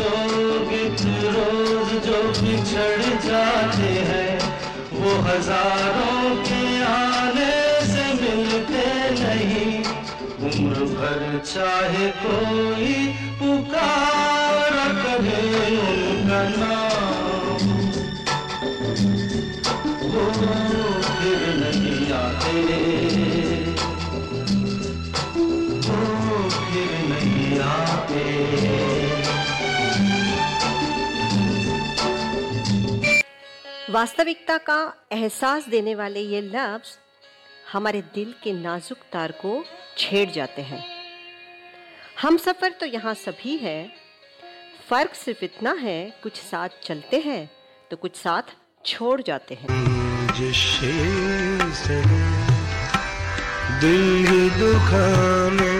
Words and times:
लोग 0.00 0.70
रोज 1.34 1.90
जो 2.04 2.22
बिछड़ 2.40 3.02
जाते 3.24 3.90
हैं, 4.08 4.38
वो 4.92 5.10
हज़ारों 5.26 6.36
के 6.46 6.62
आने 6.84 7.52
से 7.86 8.04
मिलते 8.20 8.84
नहीं। 9.20 9.72
उम्र 10.50 10.84
भर 10.94 11.20
चाहे 11.46 12.08
कोई 12.22 12.94
वास्तविकता 33.90 34.56
का 34.58 35.06
एहसास 35.12 35.68
देने 35.68 35.94
वाले 35.94 36.20
ये 36.20 36.40
लफ्ज 36.40 36.90
हमारे 37.72 38.02
दिल 38.14 38.34
के 38.42 38.52
नाजुक 38.52 38.98
तार 39.12 39.32
को 39.32 39.64
छेड़ 39.98 40.30
जाते 40.30 40.62
हैं। 40.62 40.84
हम 42.20 42.36
सफ़र 42.36 42.72
तो 42.72 42.86
यहाँ 42.86 43.14
सभी 43.14 43.56
है। 43.56 43.92
फ़र्क 44.90 45.14
सिर्फ़ 45.14 45.44
इतना 45.44 45.72
है, 45.72 45.98
कुछ 46.22 46.36
साथ 46.40 46.68
चलते 46.82 47.20
हैं 47.20 47.50
तो 47.90 47.96
कुछ 47.96 48.16
साथ 48.16 48.54
छोड़ 48.86 49.20
जाते 49.22 49.54
हैं। 49.54 49.68
दिल 53.80 54.50
दुखाने 54.50 55.74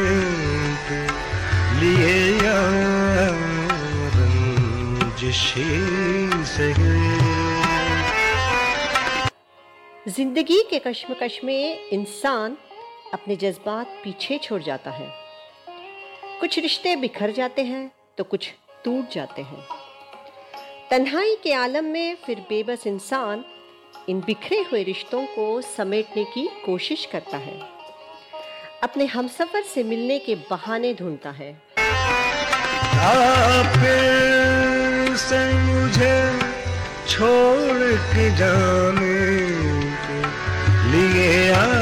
लिए 1.80 2.18
से 6.46 6.72
ज़िंदगी 10.08 10.62
के 10.70 10.78
कश्मकश 10.78 11.38
में 11.44 11.88
इंसान 11.88 12.56
अपने 13.14 13.34
जज्बात 13.36 13.86
पीछे 14.04 14.38
छोड़ 14.38 14.60
जाता 14.62 14.90
है। 14.90 15.08
कुछ 16.40 16.58
रिश्ते 16.58 16.94
बिखर 16.96 17.30
जाते 17.30 17.62
हैं 17.62 17.90
तो 18.18 18.24
कुछ 18.24 18.48
टूट 18.84 19.10
जाते 19.10 19.42
हैं। 19.42 19.64
तन्हाई 20.90 21.36
के 21.42 21.52
आलम 21.52 21.84
में 21.84 22.16
फिर 22.16 22.40
बेबस 22.40 22.86
इंसान 22.86 23.44
इन 24.08 24.20
बिखरे 24.20 24.60
हुए 24.62 24.82
रिश्तों 24.82 25.24
को 25.26 25.60
समेटने 25.60 26.24
की 26.24 26.48
कोशिश 26.66 27.04
करता 27.06 27.36
है। 27.36 27.60
अपने 28.82 29.06
हमसफर 29.06 29.62
से 29.64 29.82
मिलने 29.82 30.18
के 30.18 30.34
बहाने 30.50 30.94
ढूंढता 30.94 31.30
है। 31.30 31.52
से 35.18 35.44
मुझे 35.54 36.16
छोड़ 37.08 37.92
के 38.12 38.28
जाने 38.36 39.49
लिए 40.90 41.52
आए 41.52 41.80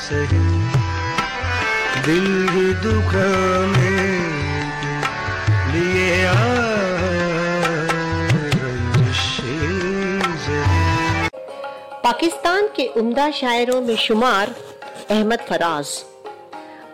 सही। 0.00 0.60
दिल 2.06 2.74
दुखाने 2.74 3.90
के 4.80 4.94
लिए 5.72 6.28
पाकिस्तान 12.04 12.66
के 12.76 12.86
उम्दा 12.86 13.30
शायरों 13.30 13.80
में 13.80 13.96
शुमार 13.96 14.54
अहमद 15.10 15.40
फराज। 15.40 16.04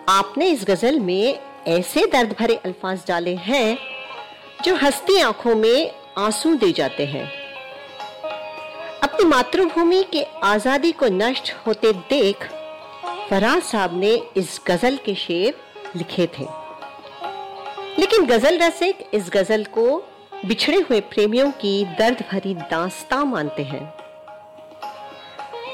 आपने 0.08 0.48
इस 0.48 0.64
गज़ल 0.68 1.00
में 1.00 1.38
ऐसे 1.68 2.06
दर्द 2.06 2.34
भरे 2.40 2.54
अल्फाज 2.54 3.00
डाले 3.08 3.34
हैं, 3.34 3.78
जो 4.64 4.76
हंसती 4.76 5.20
आँखों 5.20 5.54
में 5.54 5.90
आँसू 6.18 6.54
दे 6.54 6.72
जाते 6.72 7.06
हैं। 7.06 7.45
अपनी 9.16 9.28
मातृभूमि 9.28 10.02
के 10.12 10.22
आज़ादी 10.44 10.90
को 10.92 11.06
नष्ट 11.08 11.52
होते 11.66 11.92
देख 12.10 12.42
फराज 13.30 13.62
साहब 13.62 13.98
ने 14.00 14.10
इस 14.36 14.60
गज़ल 14.66 14.96
के 14.96 15.14
शेर 15.14 15.54
लिखे 15.96 16.26
थे। 16.38 16.44
लेकिन 17.98 18.26
गज़ल 18.26 18.58
रसिक 18.58 18.98
इस 19.14 19.30
गज़ल 19.32 19.64
को 19.74 19.84
बिछड़े 20.44 20.76
हुए 20.80 21.00
प्रेमियों 21.12 21.50
की 21.52 21.84
दर्द 21.98 22.22
भरी 22.32 22.54
दास्तां 22.54 23.24
मानते 23.26 23.62
हैं। 23.62 23.80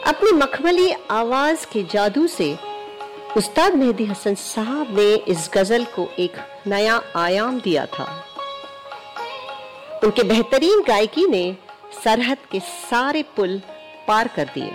अपनी 0.07 0.33
मखमली 0.33 0.91
आवाज़ 1.11 1.67
के 1.73 1.83
जादू 1.93 2.27
से 2.27 2.53
उस्ताद 3.37 3.75
मेहदी 3.75 4.05
हसन 4.05 4.35
साहब 4.35 4.97
ने 4.99 5.15
इस 5.29 5.51
गज़ल 5.55 5.85
को 5.97 6.09
एक 6.19 6.39
नया 6.67 7.01
आयाम 7.17 7.61
दिया 7.61 7.87
था। 7.87 8.09
उनके 10.05 10.23
बेहतरीन 10.23 10.83
गायकी 10.89 11.27
ने 11.27 11.45
सरहद 12.05 12.39
के 12.53 12.61
सारे 12.61 13.23
पुल 13.37 13.61
पार 14.09 14.29
कर 14.37 14.51
दिए। 14.55 14.71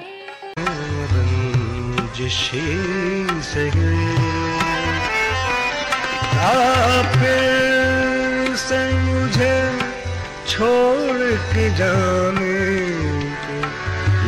से 8.58 8.80
मुझे 9.02 9.56
छोड़ 10.48 11.28
के 11.52 11.66
जाने 11.78 12.56
के 13.44 13.60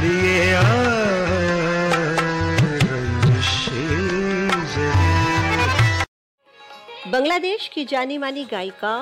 लिए 0.00 0.52
आए 0.54 0.95
बांग्लादेश 7.16 7.66
की 7.74 7.84
जानी 7.84 8.16
मानी 8.18 8.42
गायिका 8.44 8.94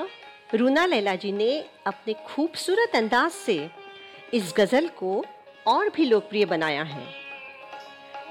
रूना 0.55 0.85
लैला 0.87 1.15
जी 1.15 1.31
ने 1.33 1.49
अपने 1.87 2.13
खूबसूरत 2.27 2.95
अंदाज 2.97 3.31
से 3.31 3.57
इस 4.35 4.53
गज़ल 4.59 4.87
को 4.89 5.25
और 5.67 5.89
भी 5.89 6.05
लोकप्रिय 6.05 6.45
बनाया 6.45 6.83
है। 6.83 7.03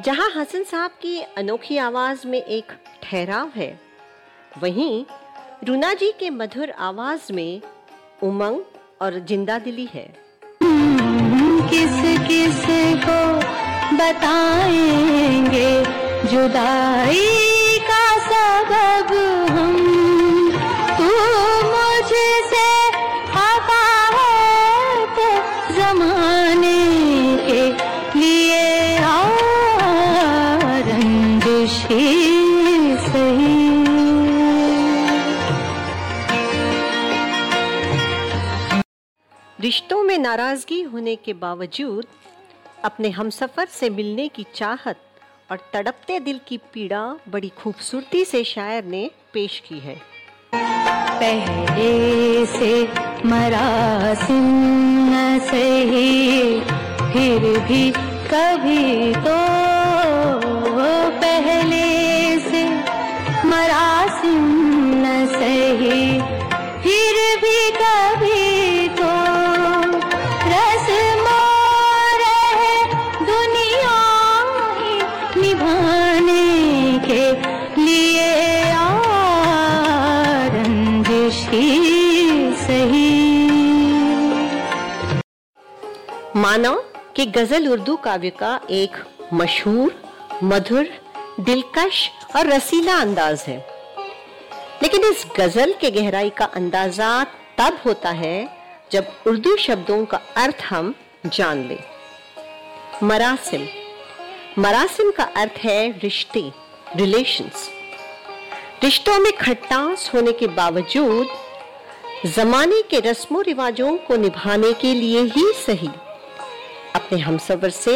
जहाँ 0.03 0.29
हसन 0.35 0.63
साहब 0.63 0.91
की 1.01 1.19
अनोखी 1.37 1.77
आवाज़ 1.77 2.25
में 2.27 2.41
एक 2.41 2.71
ठहराव 3.03 3.51
है, 3.55 3.79
वहीं 4.59 5.05
रूना 5.67 5.93
जी 5.93 6.11
के 6.19 6.29
मधुर 6.29 6.71
आवाज़ 6.71 7.31
में 7.33 7.61
उमंग 8.23 8.61
और 9.01 9.19
ज़िंदा 9.19 9.57
दिली 9.59 9.89
है। 9.93 10.07
किस 11.73 11.99
किस 12.27 12.63
को 13.05 13.19
बताएँगे 13.97 15.71
जुदाई? 16.31 17.52
रिश्तों 39.63 40.01
में 40.03 40.17
नाराज़गी 40.17 40.81
होने 40.81 41.15
के 41.15 41.33
बावजूद 41.33 42.05
अपने 42.83 43.09
हमसफर 43.09 43.65
से 43.65 43.89
मिलने 43.89 44.27
की 44.27 44.45
चाहत 44.55 44.97
और 45.51 45.59
तड़पते 45.73 46.19
दिल 46.19 46.39
की 46.47 46.57
पीड़ा 46.73 47.03
बड़ी 47.29 47.49
खूबसूरती 47.57 48.23
से 48.25 48.43
शायर 48.43 48.85
ने 48.85 49.09
पेश 49.33 49.59
की 49.67 49.79
है। 49.79 49.95
पहले 51.21 52.45
से 52.45 52.83
मरासिम 53.27 54.45
न 55.09 55.39
सही 55.49 56.59
फिर 57.13 57.59
भी 57.67 57.91
कभी 58.27 59.13
तो 59.15 59.37
लिए 77.77 78.73
रंजिश 80.47 81.35
सही। 82.59 83.23
माना 86.35 86.83
कि 87.15 87.25
गज़ल 87.25 87.67
उर्दू 87.67 87.95
काव्य 87.95 88.29
का 88.29 88.61
एक 88.69 88.91
मशहूर, 89.33 90.03
मधुर, 90.43 90.87
दिलकश 91.39 92.09
और 92.35 92.47
रसीला 92.47 92.95
अंदाज 92.95 93.41
है। 93.47 93.67
लेकिन 94.83 95.01
इस 95.03 95.25
गज़ल 95.37 95.73
के 95.81 95.91
गहराई 95.91 96.29
का 96.29 96.45
अंदाज़ा 96.45 97.23
तब 97.57 97.81
होता 97.85 98.09
है 98.09 98.49
जब 98.91 99.07
उर्दू 99.27 99.55
शब्दों 99.55 100.05
का 100.05 100.17
अर्थ 100.17 100.57
हम 100.69 100.95
जान 101.25 101.67
लें। 101.67 101.83
मरासिम। 103.03 103.67
मरासिम 104.59 105.11
का 105.11 105.23
अर्थ 105.23 105.53
है 105.57 105.91
रिश्ते। 105.91 106.62
रिलेशंस 106.95 107.69
रिश्तों 108.83 109.17
में 109.19 109.31
खट्टास 109.37 110.09
होने 110.13 110.31
के 110.31 110.47
बावजूद, 110.47 111.27
जमाने 112.25 112.81
के 112.81 112.99
रस्मों 112.99 113.43
रिवाजों 113.43 113.95
को 113.97 114.15
निभाने 114.15 114.71
के 114.73 114.93
लिए 114.93 115.21
ही 115.27 115.45
सही। 115.57 115.89
अपने 116.95 117.19
हमसफर 117.19 117.69
से 117.69 117.95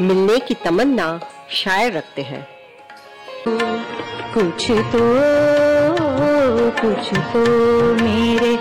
मिलने 0.00 0.38
की 0.38 0.54
तमन्ना 0.54 1.08
शायर 1.50 1.92
रखते 1.92 2.22
हैं। 2.22 2.46
कुछ 4.34 4.70
तो 4.92 5.02
कुछ 6.80 7.18
तो 7.32 7.44
मेरे 7.94 8.56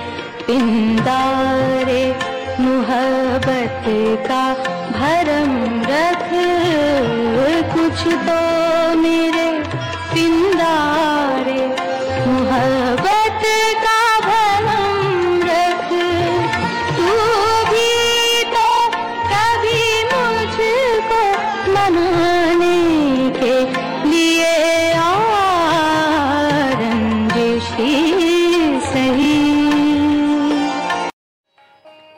पिंदारे, 0.47 2.03
मुहब्बत 2.59 3.85
का 4.27 4.43
भरम 4.91 5.81
रख। 5.83 6.29
कुछ 7.73 8.03
तो 8.27 8.39
मेरे 8.97 9.44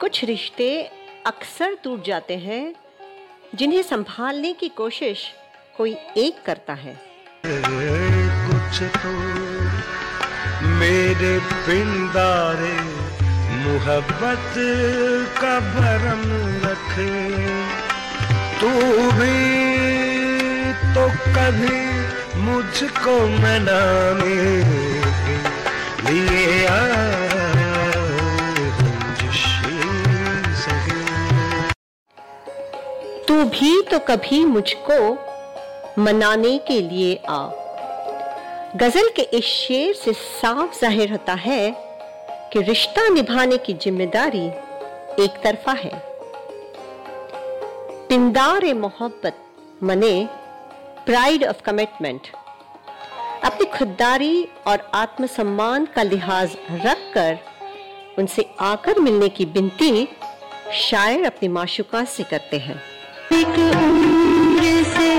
कुछ 0.07 0.23
रिश्ते 0.23 0.67
अक्सर 1.25 1.73
टूट 1.83 2.03
जाते 2.05 2.35
हैं, 2.37 2.73
जिन्हें 3.55 3.81
संभालने 3.83 4.51
की 4.53 4.67
कोशिश 4.77 5.23
कोई 5.77 5.95
एक 6.17 6.35
करता 6.45 6.73
है। 6.73 6.93
कुछ 7.45 8.79
तो 8.95 9.11
मेरे 10.77 11.33
पिंदारे 11.65 12.71
मोहब्बत 13.65 14.53
का 15.41 15.59
भरम 15.75 16.23
रख। 16.63 16.93
तू 18.61 18.71
भी 19.19 19.35
तो 20.95 21.07
कभी 21.35 21.81
मुझको 22.41 23.19
मनाने 23.37 24.39
के 25.99 26.11
लिए 26.11 26.65
आ 26.67 27.36
तू 33.37 33.43
भी 33.45 33.81
तो 33.81 33.97
कभी 33.99 34.43
मुझको 34.45 34.95
मनाने 36.03 36.57
के 36.67 36.79
लिए 36.81 37.15
आ। 37.29 37.49
गज़ल 38.75 39.09
के 39.15 39.21
इस 39.37 39.45
शेर 39.45 39.93
से 39.95 40.13
साफ़ 40.13 40.79
ज़ाहिर 40.79 41.11
होता 41.11 41.33
है 41.33 41.69
कि 42.53 42.61
रिश्ता 42.61 43.07
निभाने 43.09 43.57
की 43.57 43.73
ज़िम्मेदारी 43.73 44.45
एक 45.23 45.39
तरफा 45.43 45.71
है। 45.73 45.91
पिंदार 48.09 48.73
मोहब्बत 48.75 49.45
मने 49.83 50.11
प्राइड 51.05 51.45
ऑफ़ 51.45 51.61
कमिटमेंट 51.61 52.31
अपनी 53.43 53.65
खुददारी 53.77 54.47
और 54.67 54.89
आत्मसम्मान 54.95 55.85
का 55.95 56.03
लिहाज 56.03 56.57
रखकर 56.71 57.39
उनसे 58.19 58.49
आकर 58.63 58.99
मिलने 58.99 59.29
की 59.29 59.45
बिनती 59.45 60.07
शायर 60.81 61.25
अपनी 61.25 61.47
माशुका 61.49 62.05
से 62.07 62.23
करते 62.23 62.57
हैं। 62.59 62.81
एक 63.37 63.47
उम्र 63.47 64.83
से 64.83 65.15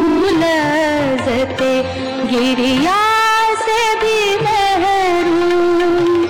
मुलाजते 0.00 1.82
गिरिया 2.26 3.54
से 3.54 3.94
भी 3.94 4.36
महरूम। 4.36 6.26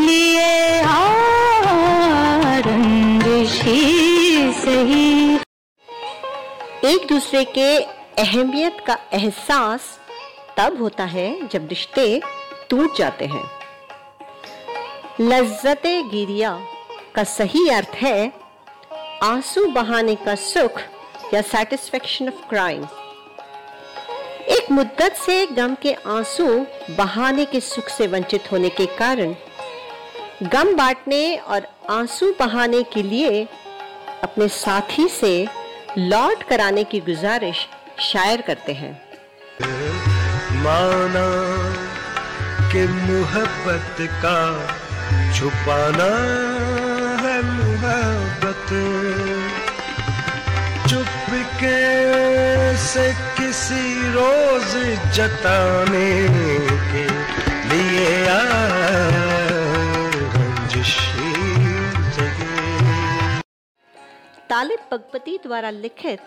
लिए 0.00 0.54
सही। 4.52 5.36
एक 6.84 7.06
दूसरे 7.08 7.44
के 7.44 7.78
अहमियत 8.22 8.76
का 8.86 8.98
एहसास 9.12 9.98
तब 10.56 10.80
होता 10.80 11.04
है 11.04 11.48
जब 11.48 11.68
रिश्ते 11.68 12.20
टूट 12.70 12.98
जाते 12.98 13.24
हैं। 13.24 13.55
लज्जत 15.20 15.82
गिरिया 16.10 16.50
का 17.14 17.22
सही 17.24 17.68
अर्थ 17.68 17.94
है, 17.96 18.32
आँसू 19.22 19.64
बहाने 19.66 20.14
का 20.14 20.34
सुख 20.34 20.80
या 21.34 21.40
सेटिस्फेक्शन 21.42 22.28
ऑफ़ 22.28 22.48
क्राइम 22.48 22.82
एक 24.48 24.70
मुद्दत 24.72 25.14
से 25.16 25.46
गम 25.46 25.74
के 25.74 25.92
आँसू 26.06 26.46
बहाने 26.90 27.44
के 27.44 27.60
सुख 27.60 27.88
से 27.88 28.06
वंचित 28.06 28.52
होने 28.52 28.68
के 28.68 28.86
कारण, 28.98 29.34
गम 30.42 30.74
बांटने 30.76 31.36
और 31.36 31.66
आँसू 31.90 32.32
बहाने 32.38 32.82
के 32.82 33.02
लिए 33.02 33.44
अपने 34.22 34.48
साथी 34.48 35.08
से 35.08 35.46
लौट 35.98 36.42
कराने 36.42 36.84
की 36.84 37.00
गुजारिश 37.00 37.66
शायर 38.02 38.40
करते 38.40 38.72
हैं। 38.72 38.92
माना 40.62 41.28
कि 42.72 42.86
मुहब्बत 42.88 43.96
का 44.00 44.38
छुपाना 45.36 46.10
है 47.22 47.36
मुहब्बत। 47.42 48.68
चुपके 50.90 51.80
से 52.76 53.06
किसी 53.38 53.84
रोज 54.12 54.72
जताने 55.14 56.10
के 56.92 57.06
लिए 57.68 58.04
तालिब 64.50 64.80
बगपति 64.92 65.38
द्वारा 65.42 65.70
लिखित 65.70 66.20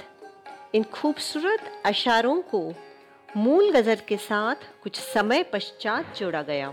इन 0.76 0.84
खूबसूरत 0.94 1.72
अशारों 1.86 2.42
को 2.42 2.62
मूल 3.38 3.72
गज़ल 3.72 3.98
के 4.08 4.18
साथ 4.18 4.56
कुछ 4.84 5.00
समय 5.00 5.44
पश्चात 5.44 6.18
जोड़ा 6.18 6.42
गया। 6.42 6.70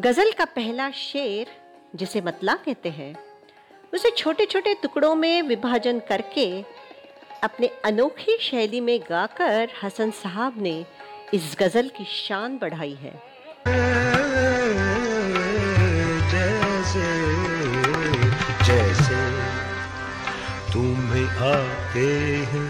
गज़ल 0.00 0.30
का 0.32 0.44
पहला 0.44 0.90
शेर, 0.90 1.46
जिसे 1.96 2.20
मतला 2.20 2.54
कहते 2.54 2.88
हैं, 2.88 3.14
उसे 3.94 4.10
छोटे 4.10 4.46
छोटे 4.46 4.74
टुकड़ों 4.74 5.14
में 5.14 5.42
विभाजन 5.42 5.98
करके 5.98 6.46
अपने 7.42 7.66
अनोखी 7.84 8.36
शैली 8.40 8.80
में 8.80 9.00
गाकर 9.00 9.70
हसन 9.82 10.10
साहब 10.10 10.54
ने 10.62 10.74
इस 11.34 11.56
गज़ल 11.60 11.88
की 11.88 12.04
शान 12.04 12.58
बढ़ाई 12.58 12.94
है। 12.94 13.12
जैसे 16.30 17.06
जैसे 18.64 19.22
तुम्हें 20.72 21.28
आते 21.52 22.08
हैं, 22.52 22.68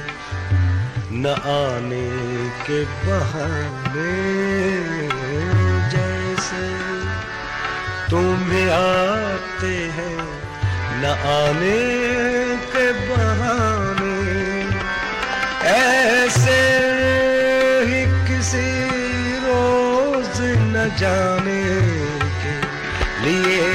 न 1.12 1.26
आने 1.26 2.07
के 2.61 2.85
बहाने। 2.85 4.12
तुम्हें 8.14 8.71
आते 8.71 9.76
हैं, 9.94 10.18
न 11.00 11.04
आने 11.30 11.78
के 12.73 12.85
बहाने। 13.09 14.12
ऐसे 15.71 16.59
ही 17.88 18.02
किसी 18.28 18.68
रोज 19.47 20.40
न 20.75 20.88
जाने 21.00 21.64
के 22.42 22.54
लिए 23.25 23.73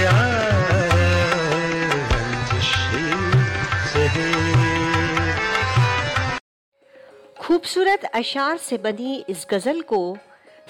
खूबसूरत 7.41 8.03
अशार 8.13 8.57
से 8.57 8.77
बनी 8.77 9.25
इस 9.29 9.45
गज़ल 9.51 9.81
को 9.81 10.01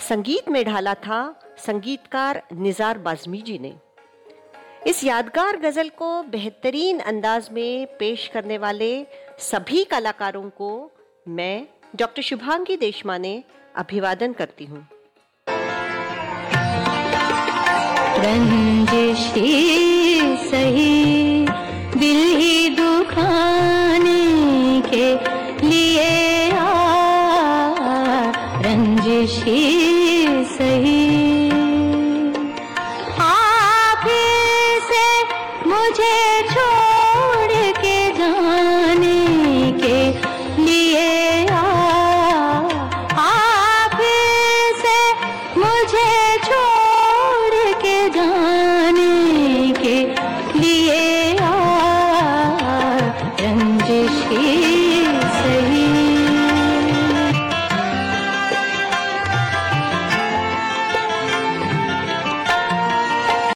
संगीत 0.09 0.49
में 0.49 0.63
ढाला 0.65 0.93
था 1.05 1.19
संगीतकार 1.65 2.41
निजार 2.53 2.97
बाजमी 2.97 3.41
जी 3.41 3.57
ने। 3.59 3.73
इस 4.87 5.03
यादगार 5.03 5.57
गज़ल 5.57 5.89
को 5.89 6.23
बेहतरीन 6.23 6.99
अंदाज 6.99 7.49
में 7.51 7.87
पेश 7.99 8.27
करने 8.27 8.57
वाले 8.57 9.05
सभी 9.39 9.83
कलाकारों 9.83 10.49
को 10.49 10.91
मैं, 11.27 11.67
डॉक्टर 11.95 12.21
शुभांगी 12.21 12.77
देशमाने 12.77 13.43
अभिवादन 13.75 14.33
करती 14.33 14.65
हूँ। 14.65 14.87
सही, 20.49 21.45
दिल 21.99 22.17
ही 22.37 22.69